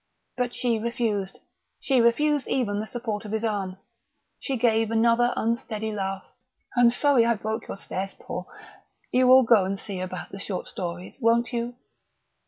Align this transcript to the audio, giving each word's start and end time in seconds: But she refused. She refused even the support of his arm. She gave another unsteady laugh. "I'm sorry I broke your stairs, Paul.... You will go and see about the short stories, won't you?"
But 0.35 0.55
she 0.55 0.79
refused. 0.79 1.37
She 1.79 2.01
refused 2.01 2.47
even 2.47 2.79
the 2.79 2.87
support 2.87 3.23
of 3.23 3.31
his 3.31 3.43
arm. 3.43 3.77
She 4.39 4.57
gave 4.57 4.89
another 4.89 5.31
unsteady 5.37 5.91
laugh. 5.91 6.23
"I'm 6.75 6.89
sorry 6.89 7.23
I 7.23 7.35
broke 7.35 7.67
your 7.67 7.77
stairs, 7.77 8.15
Paul.... 8.19 8.47
You 9.11 9.27
will 9.27 9.43
go 9.43 9.63
and 9.63 9.77
see 9.77 9.99
about 9.99 10.31
the 10.31 10.39
short 10.39 10.65
stories, 10.65 11.19
won't 11.21 11.53
you?" 11.53 11.75